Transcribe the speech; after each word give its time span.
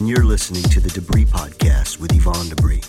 and 0.00 0.08
you're 0.08 0.24
listening 0.24 0.62
to 0.62 0.80
the 0.80 0.88
Debris 0.88 1.26
Podcast 1.26 2.00
with 2.00 2.14
Yvonne 2.14 2.48
Debris. 2.48 2.80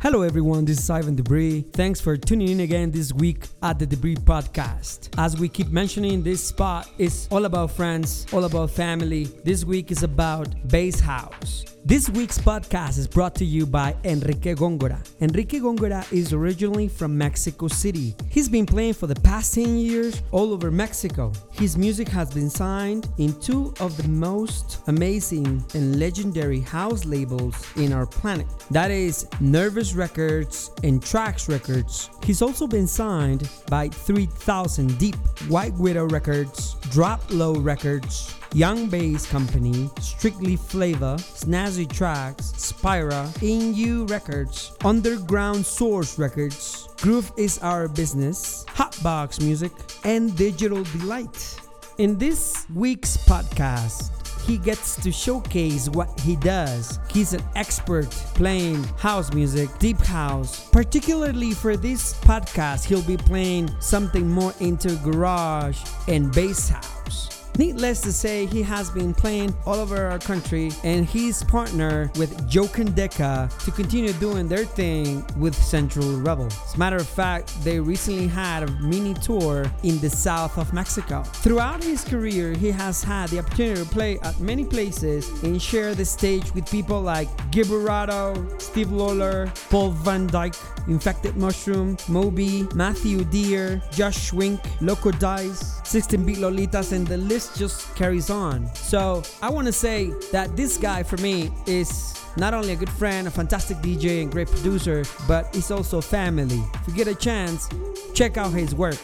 Hello, 0.00 0.22
everyone. 0.22 0.64
This 0.64 0.78
is 0.78 0.90
Ivan 0.90 1.14
Debris. 1.14 1.64
Thanks 1.72 2.00
for 2.00 2.16
tuning 2.16 2.48
in 2.48 2.60
again 2.60 2.90
this 2.90 3.12
week 3.12 3.46
at 3.62 3.78
the 3.78 3.86
Debris 3.86 4.16
Podcast. 4.16 5.08
As 5.18 5.38
we 5.38 5.48
keep 5.48 5.68
mentioning, 5.68 6.22
this 6.22 6.42
spot 6.42 6.90
is 6.98 7.28
all 7.30 7.44
about 7.44 7.70
friends, 7.70 8.26
all 8.32 8.44
about 8.44 8.70
family. 8.70 9.24
This 9.44 9.64
week 9.64 9.90
is 9.90 10.02
about 10.02 10.48
Bass 10.68 11.00
House. 11.00 11.64
This 11.86 12.10
week's 12.10 12.36
podcast 12.36 12.98
is 12.98 13.06
brought 13.06 13.36
to 13.36 13.44
you 13.44 13.64
by 13.64 13.94
Enrique 14.02 14.56
Gongora. 14.56 14.98
Enrique 15.20 15.60
Gongora 15.60 16.04
is 16.12 16.32
originally 16.32 16.88
from 16.88 17.16
Mexico 17.16 17.68
City. 17.68 18.12
He's 18.28 18.48
been 18.48 18.66
playing 18.66 18.94
for 18.94 19.06
the 19.06 19.14
past 19.14 19.54
10 19.54 19.76
years 19.76 20.20
all 20.32 20.52
over 20.52 20.72
Mexico. 20.72 21.30
His 21.52 21.78
music 21.78 22.08
has 22.08 22.34
been 22.34 22.50
signed 22.50 23.08
in 23.18 23.38
two 23.38 23.72
of 23.78 23.96
the 23.96 24.08
most 24.08 24.80
amazing 24.88 25.64
and 25.74 26.00
legendary 26.00 26.58
house 26.58 27.04
labels 27.04 27.54
in 27.76 27.92
our 27.92 28.04
planet. 28.04 28.48
That 28.72 28.90
is 28.90 29.28
Nervous 29.38 29.94
Records 29.94 30.72
and 30.82 31.00
Trax 31.00 31.48
Records. 31.48 32.10
He's 32.24 32.42
also 32.42 32.66
been 32.66 32.88
signed 32.88 33.48
by 33.70 33.90
3000 33.90 34.98
Deep, 34.98 35.14
White 35.46 35.74
Widow 35.74 36.08
Records, 36.08 36.74
Drop 36.90 37.22
Low 37.30 37.54
Records, 37.54 38.34
Young 38.56 38.88
Bass 38.88 39.26
Company, 39.26 39.90
Strictly 40.00 40.56
Flavor, 40.56 41.16
Snazzy 41.18 41.86
Tracks, 41.92 42.54
Spira, 42.56 43.30
In 43.42 43.74
You 43.74 44.06
Records, 44.06 44.72
Underground 44.82 45.66
Source 45.66 46.18
Records, 46.18 46.88
Groove 47.02 47.30
is 47.36 47.58
Our 47.58 47.86
Business, 47.86 48.64
Hotbox 48.68 49.42
Music, 49.42 49.72
and 50.04 50.34
Digital 50.38 50.82
Delight. 50.84 51.60
In 51.98 52.16
this 52.16 52.64
week's 52.74 53.18
podcast, 53.18 54.10
he 54.46 54.56
gets 54.56 54.96
to 55.02 55.12
showcase 55.12 55.90
what 55.90 56.18
he 56.20 56.34
does. 56.36 56.98
He's 57.10 57.34
an 57.34 57.42
expert 57.56 58.08
playing 58.32 58.82
house 58.96 59.34
music, 59.34 59.68
deep 59.78 59.98
house. 59.98 60.66
Particularly 60.70 61.52
for 61.52 61.76
this 61.76 62.14
podcast, 62.20 62.86
he'll 62.86 63.02
be 63.02 63.18
playing 63.18 63.68
something 63.80 64.26
more 64.30 64.54
into 64.60 64.96
garage 65.04 65.78
and 66.08 66.32
bass 66.32 66.70
house. 66.70 67.35
Needless 67.58 68.02
to 68.02 68.12
say, 68.12 68.44
he 68.44 68.60
has 68.62 68.90
been 68.90 69.14
playing 69.14 69.54
all 69.64 69.76
over 69.76 70.06
our 70.08 70.18
country 70.18 70.70
and 70.84 71.06
he's 71.06 71.42
partnered 71.42 72.14
with 72.18 72.46
Joe 72.50 72.64
Kandeka 72.64 73.48
to 73.64 73.70
continue 73.70 74.12
doing 74.14 74.46
their 74.46 74.66
thing 74.66 75.24
with 75.38 75.54
Central 75.54 76.20
Rebel. 76.20 76.46
As 76.46 76.74
a 76.74 76.78
matter 76.78 76.96
of 76.96 77.08
fact, 77.08 77.52
they 77.64 77.80
recently 77.80 78.26
had 78.26 78.62
a 78.62 78.70
mini 78.82 79.14
tour 79.14 79.64
in 79.84 79.98
the 80.00 80.10
south 80.10 80.58
of 80.58 80.74
Mexico. 80.74 81.22
Throughout 81.22 81.82
his 81.82 82.04
career, 82.04 82.52
he 82.52 82.70
has 82.70 83.02
had 83.02 83.30
the 83.30 83.38
opportunity 83.38 83.82
to 83.82 83.88
play 83.88 84.18
at 84.20 84.38
many 84.38 84.64
places 84.66 85.26
and 85.42 85.60
share 85.60 85.94
the 85.94 86.04
stage 86.04 86.54
with 86.54 86.70
people 86.70 87.00
like 87.00 87.28
Gibberado, 87.52 88.60
Steve 88.60 88.92
Lawler, 88.92 89.50
Paul 89.70 89.92
Van 89.92 90.28
Dyk, 90.28 90.54
Infected 90.88 91.36
Mushroom, 91.36 91.96
Moby, 92.08 92.68
Matthew 92.74 93.24
Dear, 93.24 93.82
Josh 93.92 94.32
Wink, 94.32 94.60
Loco 94.82 95.10
Dice, 95.10 95.80
16 95.84 96.24
Beat 96.24 96.38
Lolitas, 96.38 96.92
and 96.92 97.06
the 97.06 97.16
list 97.16 97.45
just 97.54 97.94
carries 97.94 98.30
on. 98.30 98.72
So 98.74 99.22
I 99.42 99.50
want 99.50 99.66
to 99.66 99.72
say 99.72 100.12
that 100.32 100.56
this 100.56 100.78
guy 100.78 101.02
for 101.02 101.16
me 101.18 101.50
is 101.66 102.14
not 102.36 102.54
only 102.54 102.72
a 102.72 102.76
good 102.76 102.90
friend, 102.90 103.26
a 103.26 103.30
fantastic 103.30 103.78
DJ, 103.78 104.22
and 104.22 104.30
great 104.30 104.48
producer, 104.48 105.04
but 105.28 105.54
he's 105.54 105.70
also 105.70 106.00
family. 106.00 106.62
If 106.74 106.88
you 106.88 106.94
get 106.94 107.08
a 107.08 107.14
chance, 107.14 107.68
check 108.14 108.36
out 108.36 108.52
his 108.52 108.74
work. 108.74 108.98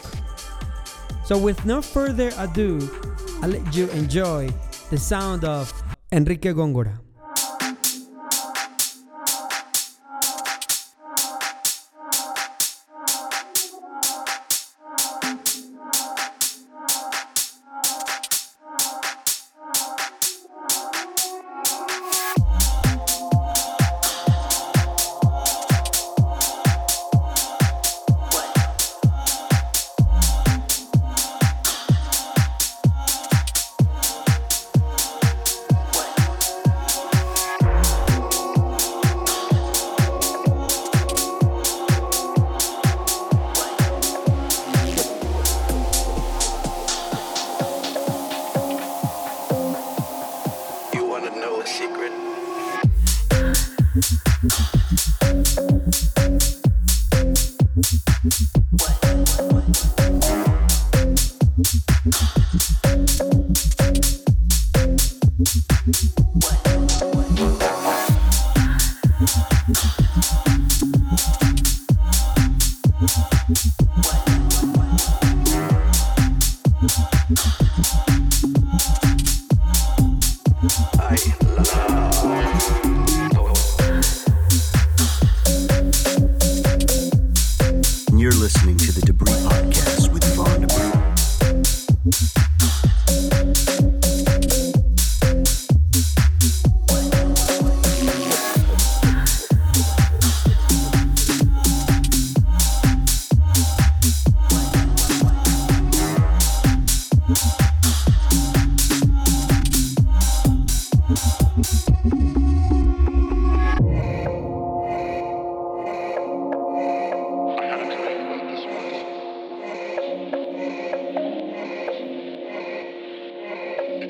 So 1.25 1.37
with 1.37 1.65
no 1.65 1.81
further 1.81 2.31
ado, 2.37 2.79
I'll 3.41 3.49
let 3.49 3.75
you 3.75 3.89
enjoy 3.91 4.49
the 4.89 4.97
sound 4.97 5.43
of 5.45 5.71
Enrique 6.11 6.53
Gongora. 6.53 6.99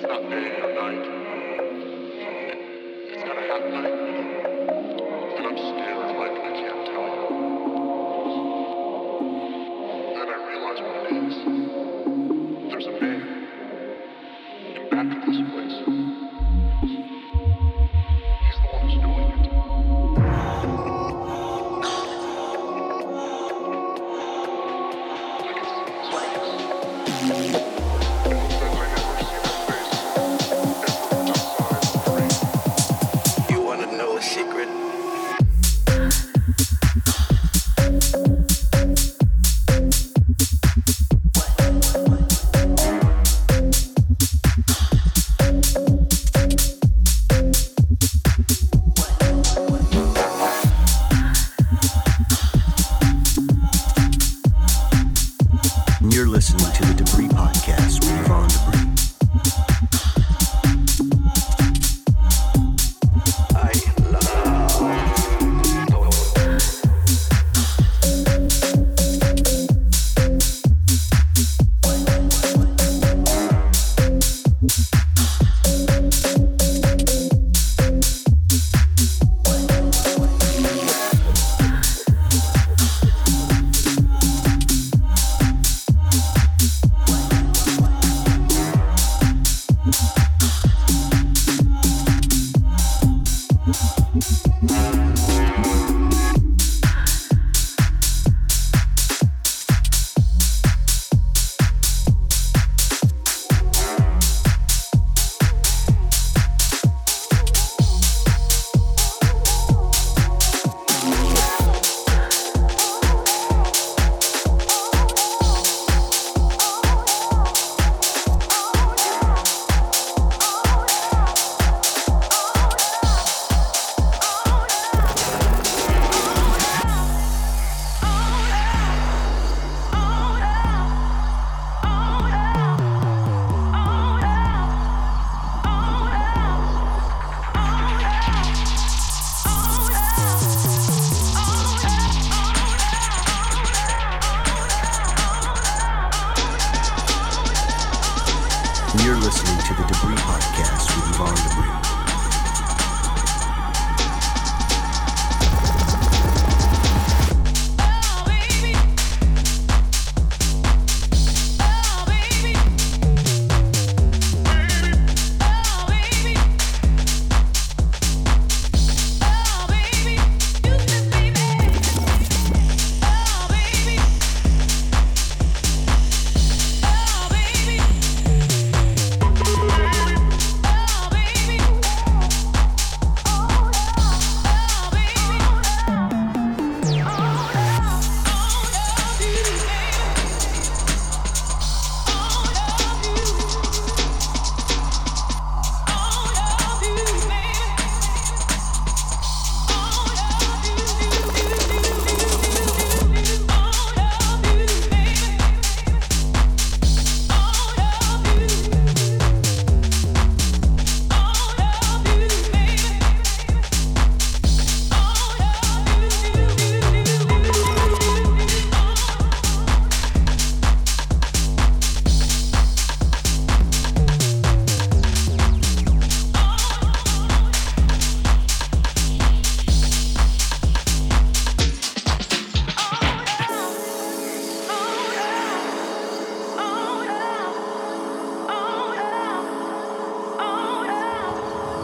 It's 0.03 0.11
not 0.11 0.29
day 0.29 0.59
or 0.61 0.73
night. 0.75 1.05
It's 3.07 3.23
gonna 3.23 3.41
happen. 3.47 3.71
night. 3.71 4.02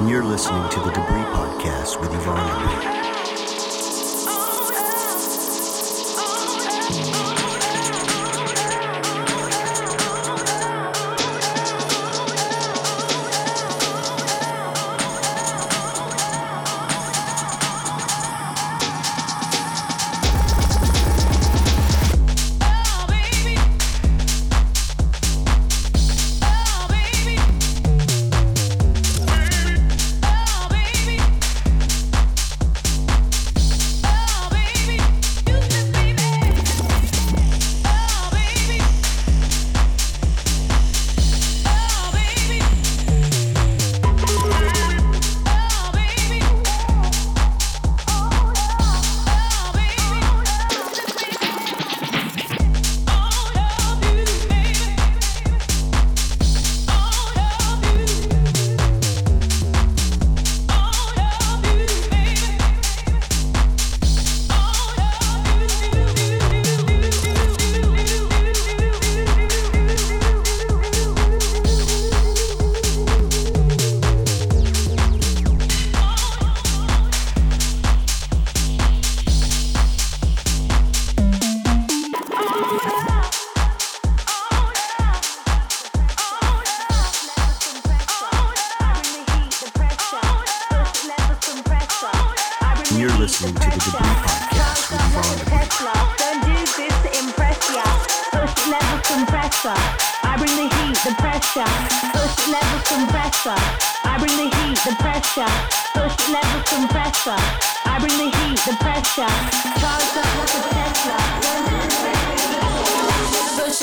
You're 0.07 0.23
listening 0.23 0.67
to 0.69 0.79
the 0.79 0.91
Debris 0.91 1.25
Podcast 1.33 1.99
with 1.99 2.13
Yvonne 2.13 3.18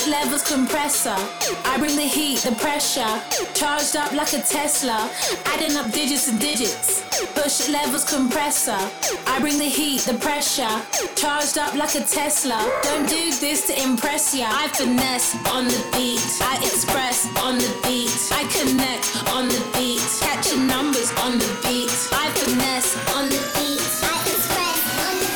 Levels 0.05 0.43
compressor. 0.43 1.17
I 1.65 1.79
bring 1.79 1.97
the 1.97 2.03
heat, 2.03 2.39
the 2.41 2.53
pressure. 2.53 3.21
Charged 3.55 3.97
up 3.97 4.13
like 4.13 4.33
a 4.35 4.41
Tesla. 4.41 5.11
Adding 5.47 5.77
up 5.77 5.91
digits 5.91 6.29
and 6.29 6.39
digits. 6.39 7.03
Push 7.35 7.69
levels 7.71 8.05
compressor. 8.05 8.79
I 9.27 9.41
bring 9.41 9.59
the 9.59 9.65
heat, 9.65 10.03
the 10.03 10.15
pressure. 10.15 10.69
Charged 11.17 11.59
up 11.59 11.75
like 11.75 11.95
a 11.97 12.03
Tesla. 12.03 12.59
Don't 12.83 13.09
do 13.09 13.33
this 13.41 13.67
to 13.67 13.83
impress 13.83 14.35
ya. 14.35 14.47
I 14.49 14.69
finesse 14.69 15.35
on 15.51 15.65
the 15.65 15.83
beat. 15.93 16.21
I 16.41 16.59
express 16.63 17.27
on 17.43 17.57
the 17.59 17.73
beat. 17.83 18.13
I 18.31 18.45
connect 18.53 19.17
on 19.35 19.49
the 19.49 19.61
beat. 19.75 20.05
Catching 20.21 20.67
numbers 20.69 21.11
on 21.25 21.39
the 21.39 21.49
beat. 21.65 21.91
I 22.13 22.31
finesse 22.37 22.95
on 23.17 23.29
the 23.29 23.41
beat. 23.57 23.81
I 24.07 24.23
express 24.29 24.81
on 25.09 25.19
the 25.19 25.29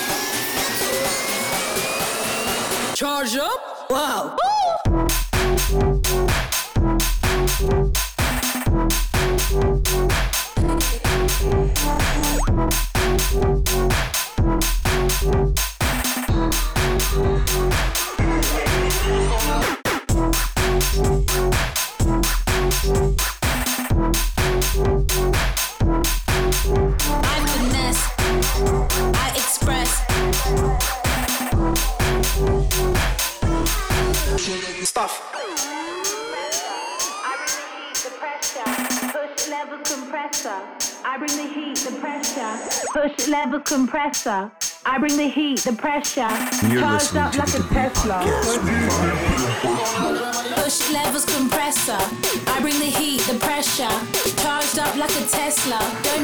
beat. 2.91 2.97
Charge 2.97 3.37
up? 3.37 3.80
Wow. 3.91 4.37
I 4.39 4.70
compressor. 43.71 44.51
I 44.85 44.99
bring 44.99 45.17
the 45.17 45.29
heat, 45.29 45.61
the 45.61 45.73
pressure. 45.73 46.29
You're 46.67 46.81
Charged 46.81 47.17
up 47.17 47.37
like 47.39 47.55
a 47.55 47.63
Tesla. 47.71 48.19
Push 50.57 50.91
levels 50.91 51.25
compressor. 51.25 52.01
I 52.51 52.59
bring 52.61 52.79
the 52.81 52.91
heat, 52.99 53.21
the 53.31 53.39
pressure. 53.39 53.95
Charged 54.43 54.79
up 54.81 54.97
like 54.97 55.15
a 55.15 55.25
Tesla. 55.31 55.79
To. 55.79 56.19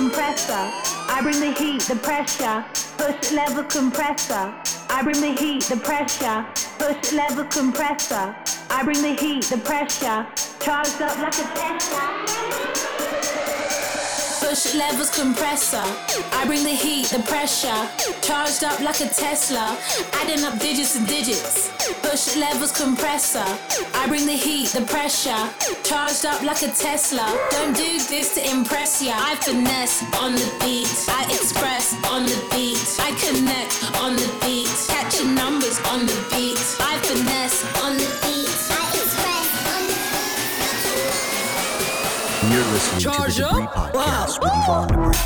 Compressor. 0.00 0.64
I 1.14 1.20
bring 1.22 1.40
the 1.40 1.52
heat, 1.52 1.82
the 1.82 1.96
pressure. 1.96 2.64
Push 2.96 3.32
level 3.32 3.64
compressor. 3.64 4.54
I 4.88 5.02
bring 5.02 5.20
the 5.20 5.34
heat, 5.38 5.64
the 5.64 5.76
pressure. 5.76 6.46
Push 6.78 7.12
level 7.12 7.44
compressor. 7.44 8.34
I 8.70 8.82
bring 8.82 9.02
the 9.02 9.12
heat, 9.12 9.44
the 9.44 9.58
pressure. 9.58 10.26
Charged 10.58 11.02
up 11.02 11.18
like 11.18 11.34
a 11.34 11.46
Tesla 11.58 13.19
push 14.50 14.74
levels 14.74 15.10
compressor. 15.10 15.84
I 16.32 16.44
bring 16.44 16.64
the 16.64 16.74
heat, 16.74 17.06
the 17.06 17.22
pressure. 17.22 17.80
Charged 18.20 18.64
up 18.64 18.80
like 18.80 19.00
a 19.00 19.06
Tesla. 19.06 19.78
Adding 20.14 20.42
up 20.44 20.58
digits 20.58 20.96
and 20.96 21.06
digits. 21.06 21.70
Push 22.02 22.34
levels 22.36 22.72
compressor. 22.72 23.46
I 23.94 24.08
bring 24.08 24.26
the 24.26 24.38
heat, 24.46 24.68
the 24.74 24.82
pressure. 24.82 25.42
Charged 25.84 26.26
up 26.26 26.42
like 26.42 26.62
a 26.62 26.72
Tesla. 26.72 27.26
Don't 27.52 27.76
do 27.76 27.90
this 28.10 28.34
to 28.34 28.40
impress 28.50 29.00
ya. 29.00 29.14
I 29.14 29.36
finesse 29.36 30.02
on 30.18 30.32
the 30.32 30.48
beat. 30.58 30.90
I 31.08 31.22
express 31.30 31.94
on 32.10 32.24
the 32.24 32.38
beat. 32.50 32.82
I 32.98 33.10
connect 33.22 33.72
on 34.02 34.16
the 34.16 34.28
beat. 34.42 34.66
Catching 34.90 35.32
numbers 35.32 35.78
on 35.92 36.06
the 36.06 36.18
beat. 36.34 36.58
I 36.80 36.98
finesse 37.06 37.62
Listening 42.70 43.00
Charge 43.00 43.34
to 43.34 43.42
the 43.42 43.48
Debris 43.48 43.64
up? 43.64 43.74
Podcast 43.74 44.40
wow. 44.40 44.42
with 44.42 44.52
Yvonne 44.62 44.88
Debris. 44.88 45.18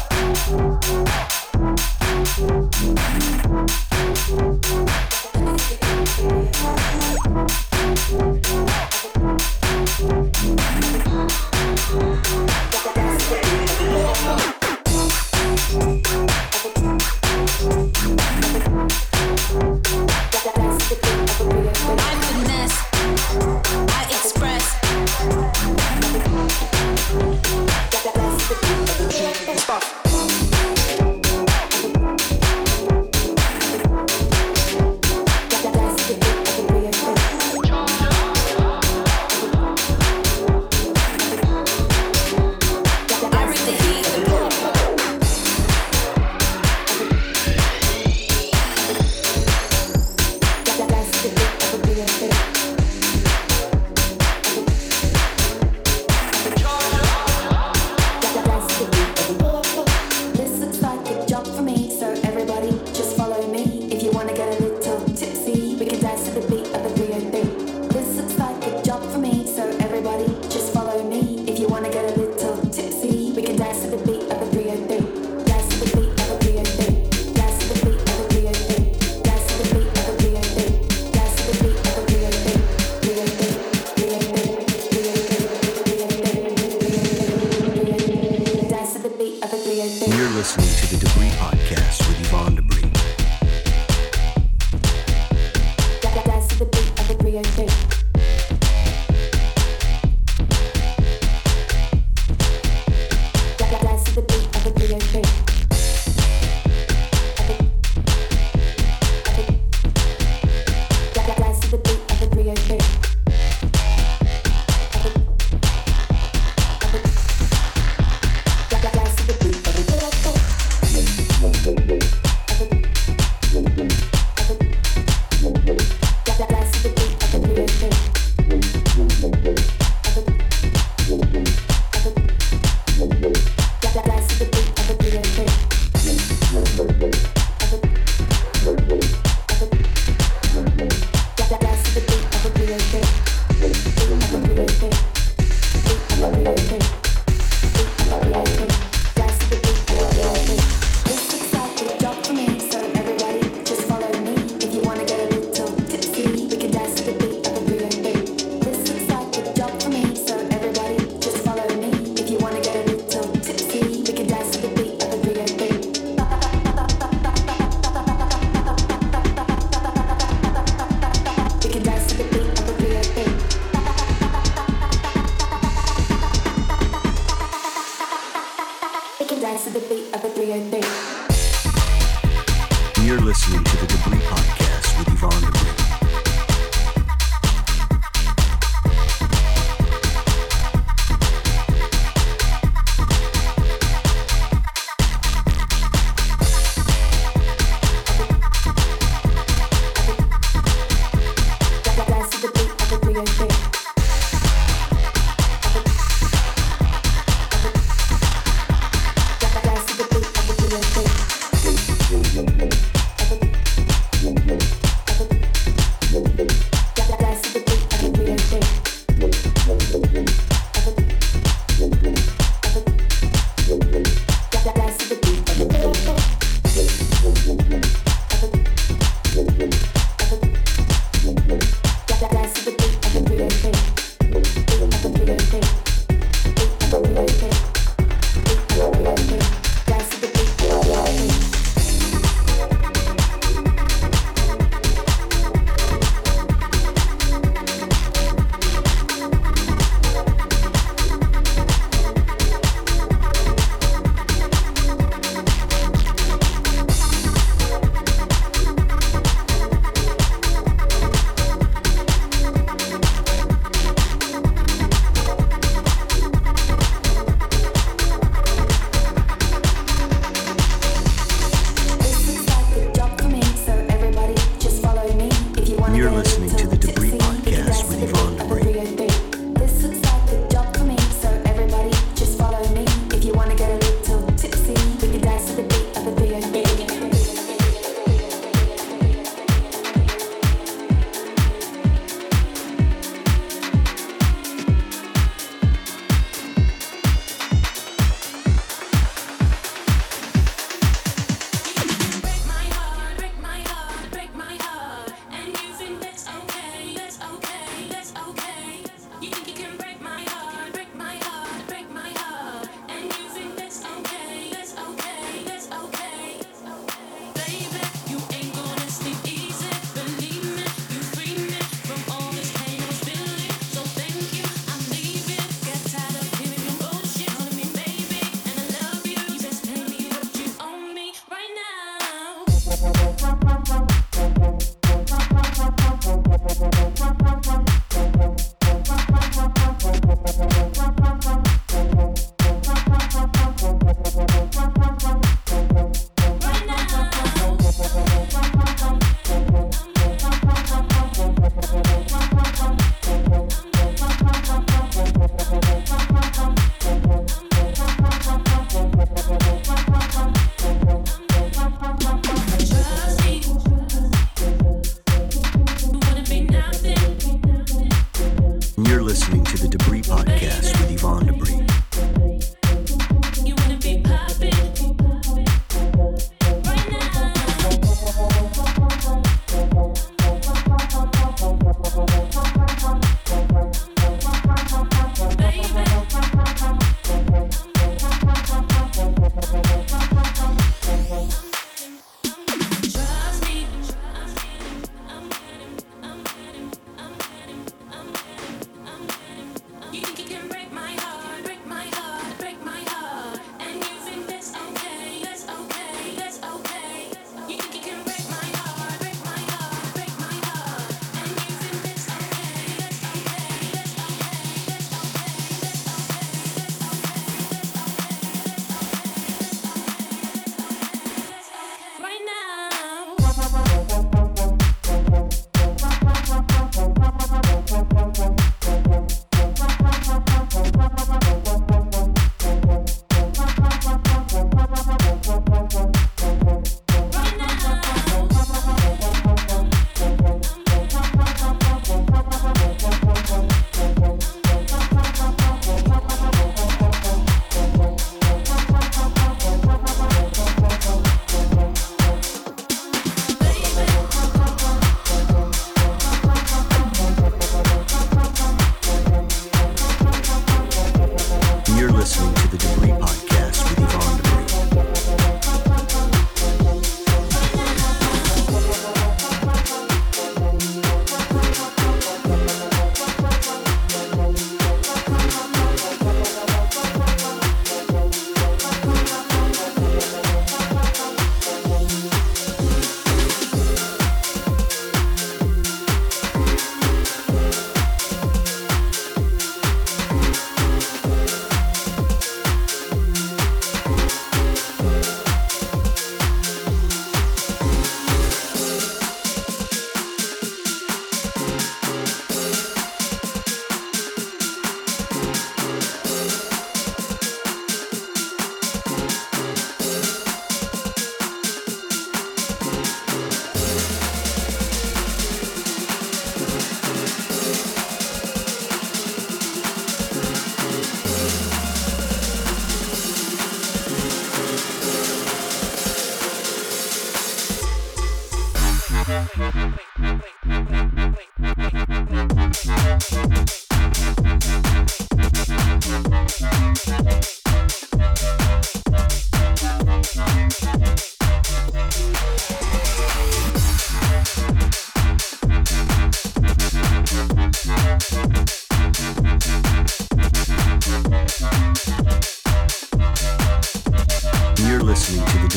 You're 554.59 555.54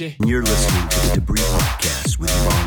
you're 0.00 0.42
listening 0.42 0.88
to 0.88 1.08
the 1.08 1.14
Debris 1.16 1.40
Podcast 1.40 2.18
with 2.18 2.30
Yvonne 2.30 2.59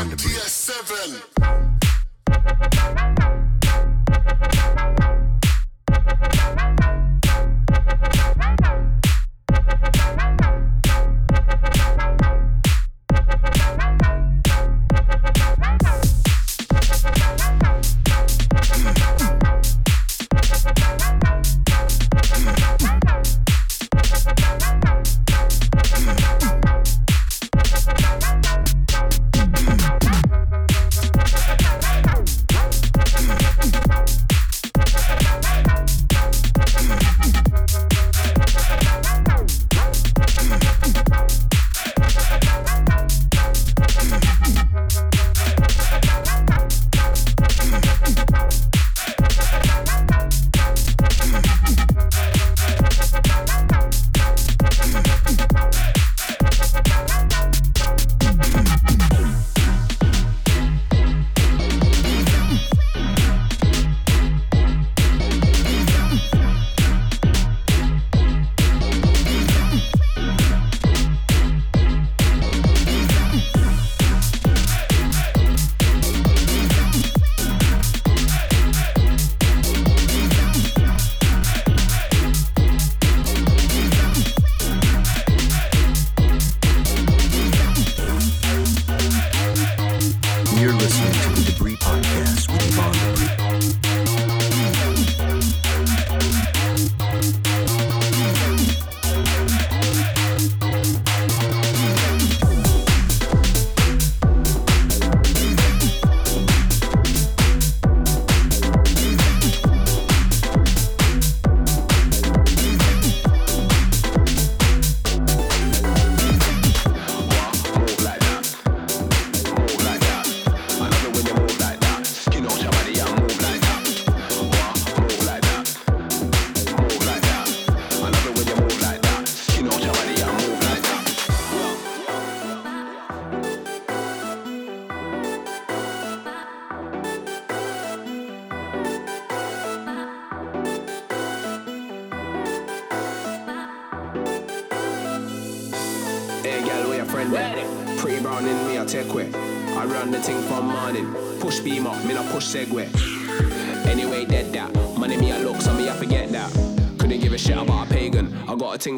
on 0.00 0.08
the 0.08 0.16
beat. 0.16 0.49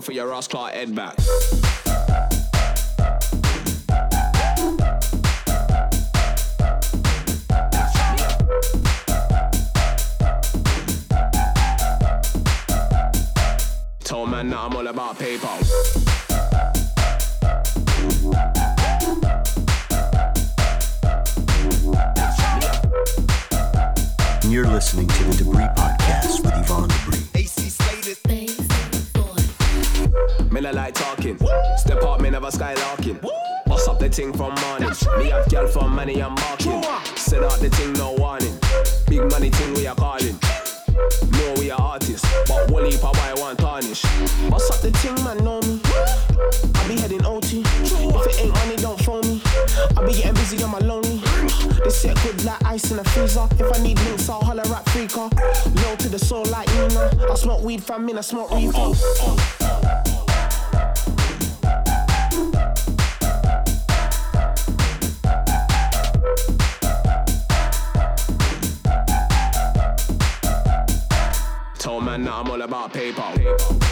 for 0.02 0.12
your 0.12 0.34
ass 0.34 0.48
clock 0.48 0.72
head 0.72 0.94
back. 0.94 1.16
Told 14.02 14.30
man 14.30 14.50
that 14.50 14.58
I'm 14.58 14.74
all 14.76 14.88
about 14.88 15.18
paper. 15.18 15.61
Me 32.52 32.58
skylarking. 32.58 33.20
Bust 33.66 33.88
up 33.88 33.98
the 33.98 34.08
ting 34.08 34.32
from 34.32 34.54
morning. 34.60 34.90
Me 35.18 35.30
have 35.30 35.48
girl 35.48 35.66
from 35.66 35.94
money 35.94 36.22
I'm 36.22 36.34
marking. 36.34 36.82
Set 37.16 37.42
out 37.42 37.58
the 37.60 37.70
ting, 37.70 37.92
no 37.94 38.12
warning. 38.12 38.58
Big 39.08 39.30
money 39.30 39.50
ting 39.50 39.74
we 39.74 39.86
are 39.86 39.94
calling. 39.94 40.38
No, 41.32 41.54
we 41.58 41.70
are 41.70 41.80
artists, 41.80 42.26
but 42.48 42.70
Wally 42.70 42.96
pa 42.98 43.12
why 43.12 43.34
want 43.40 43.58
tarnish. 43.58 44.02
Bust 44.50 44.72
up 44.72 44.80
the 44.80 44.90
ting, 45.00 45.14
man, 45.24 45.38
know 45.44 45.60
me. 45.62 45.80
I 46.74 46.88
be 46.88 47.00
heading 47.00 47.24
OT. 47.24 47.62
If 47.64 48.26
it 48.26 48.40
ain't 48.40 48.54
money, 48.54 48.76
don't 48.76 49.00
phone 49.02 49.22
me. 49.22 49.40
I 49.96 50.04
be 50.04 50.12
getting 50.14 50.34
busy, 50.34 50.62
on 50.62 50.70
my 50.70 50.78
lonely. 50.78 51.18
This 51.84 52.02
set 52.02 52.16
good 52.22 52.44
like 52.44 52.64
ice 52.64 52.90
in 52.90 52.98
a 52.98 53.04
freezer. 53.04 53.46
If 53.58 53.72
I 53.72 53.82
need 53.82 53.98
links, 54.00 54.28
I'll 54.28 54.40
holler 54.40 54.62
at 54.62 54.84
Freaker. 54.86 55.30
Low 55.84 55.96
to 55.96 56.08
the 56.08 56.18
soul 56.18 56.44
like 56.46 56.68
Nina. 56.74 57.30
I 57.30 57.34
smoke 57.34 57.62
weed 57.62 57.82
from 57.82 58.08
in, 58.08 58.18
I 58.18 58.22
smoke 58.22 58.50
reefer. 58.50 58.92
Told 71.78 72.04
man 72.04 72.24
that 72.24 72.32
I'm 72.32 72.50
all 72.50 72.62
about. 72.62 72.96
What? 72.96 73.91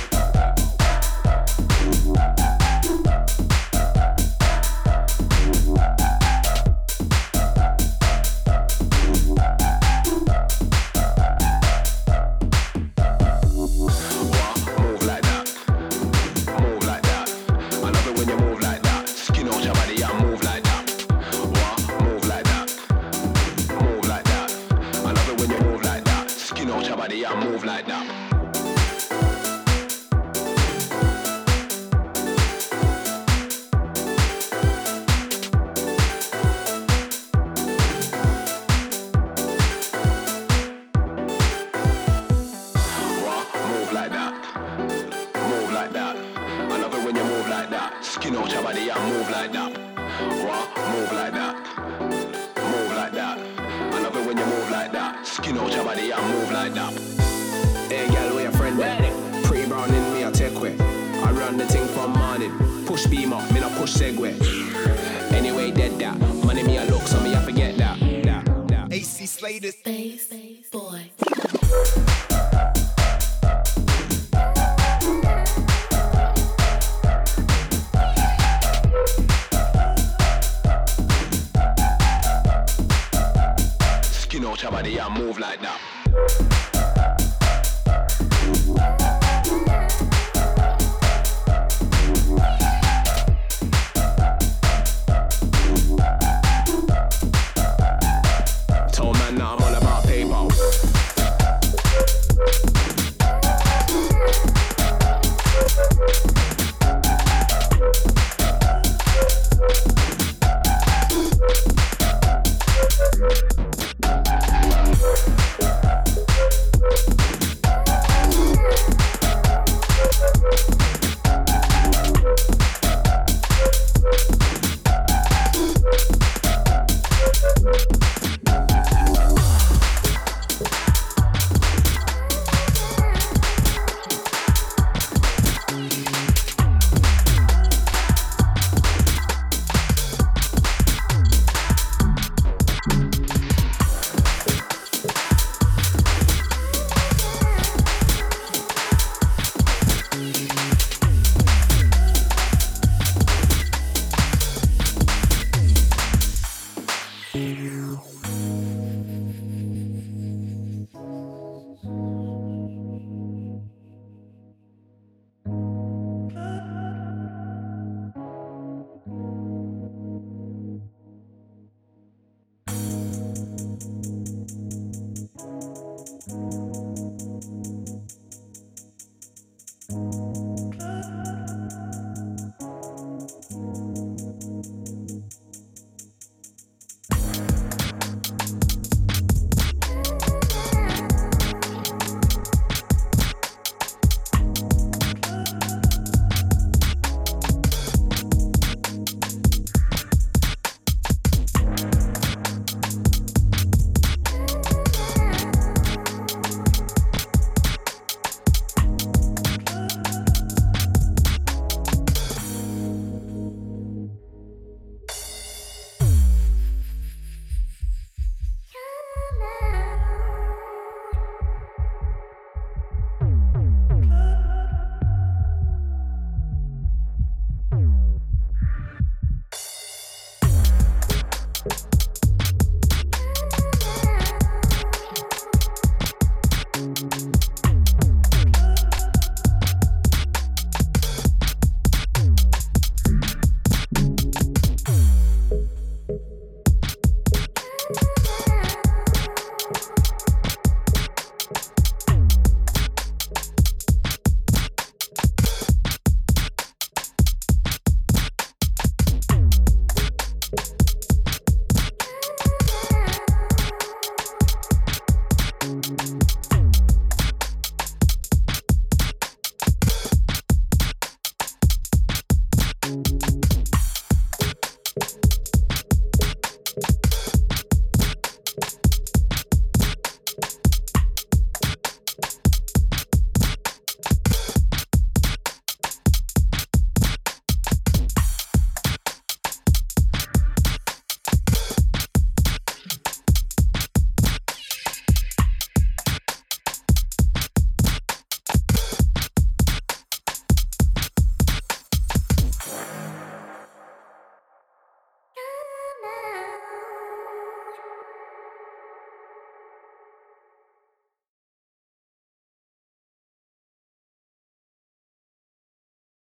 Out 84.61 84.65
your 84.65 84.73
body, 84.73 84.91
yeah, 84.91 85.09
move 85.09 85.39
like 85.39 85.59
that. 85.63 85.90